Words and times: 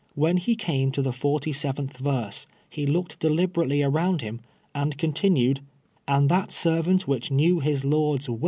When 0.15 0.37
he 0.37 0.55
came 0.55 0.91
to 0.93 1.03
the 1.03 1.11
47th 1.11 1.97
verse, 1.97 2.47
lie 2.75 2.85
looked 2.85 3.19
deliberately 3.19 3.83
around 3.83 4.21
hiin, 4.21 4.39
and 4.73 4.97
continued 4.97 5.59
—"And 6.07 6.27
that 6.27 6.51
servant 6.51 7.07
which 7.07 7.29
knew 7.29 7.59
his 7.59 7.85
lord's 7.85 8.27